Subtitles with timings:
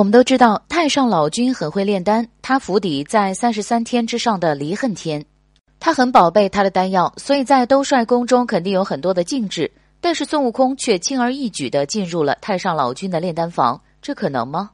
[0.00, 5.22] 我们都知道太上老君很会炼丹，他府邸在三十三天之上的离恨天，
[5.78, 9.70] 他很宝贝他的丹药，所以在兜率宫中肯定有很多的禁制。
[10.00, 14.70] 但是孙悟空却轻而易举地进入了太上老君的炼丹房，这可能吗？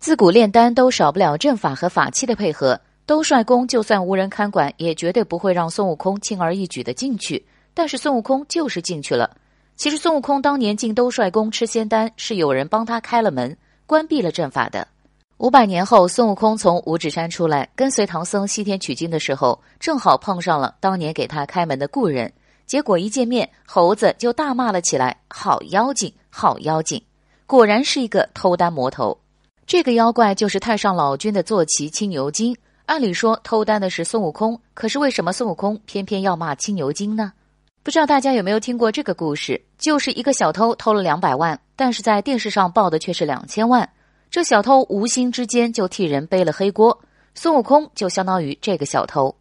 [0.00, 7.46] 自古炼丹都少不了阵法和法器的配合，兜率宫就算无人看管，也绝对不会让孙悟空轻而易举地进去。
[7.72, 9.30] 但是孙悟空就是进去了。
[9.76, 13.56] 其实孙悟空当年进兜率宫吃仙丹，是有人帮他开了门。
[13.86, 14.86] 关闭了阵法的。
[15.38, 22.32] 五百年后，孙悟空从五指山出来，跟随唐僧西天取经的时候，正好碰上了当年给他开门的故人。
[22.66, 27.00] 结果一见面，猴子就大骂了起来：“好妖精，好妖精！”
[27.46, 29.16] 果然是一个偷丹魔头。
[29.66, 32.56] 这个妖怪就是太上老君的坐骑青牛精。
[32.86, 37.32] 按理说偷丹的是孙悟空，可是为什么孙悟空偏偏要骂青牛精呢？
[37.86, 39.62] 不知道大家有没有听过这个故事？
[39.78, 41.56] 就是一个小偷偷了两百万。
[41.76, 43.88] 但是在电视上报的却是两千万，
[44.28, 46.98] 这小偷无心之间就替人背了黑锅，
[47.36, 49.32] 孙悟空就相当于这个小偷。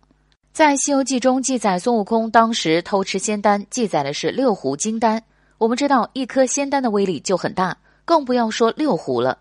[0.54, 5.24] 在《西游记》中记载，孙悟空当时偷吃仙丹，记载的是六壶金丹。
[5.58, 9.40] 我们知道一颗仙丹的威力就很大，更不要说六壶了。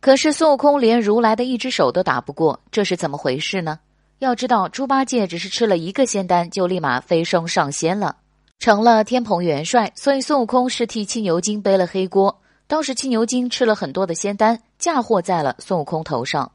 [0.00, 3.78] 可是孙悟空连如来的一只手都打不过，这是怎么回事呢？
[4.20, 8.16] 要知道，猪八戒只是吃了一个仙丹，就立马飞升上仙了。
[8.60, 12.42] 成了天蓬元帅，所以孙悟空是替青牛精背了黑锅。
[12.66, 16.52] 当时青牛精吃了很多的仙丹，嫁祸在了孙悟空头上。